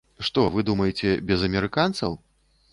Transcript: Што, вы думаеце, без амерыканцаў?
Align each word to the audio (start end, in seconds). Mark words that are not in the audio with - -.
Што, 0.29 0.45
вы 0.55 0.63
думаеце, 0.69 1.13
без 1.29 1.47
амерыканцаў? 1.51 2.21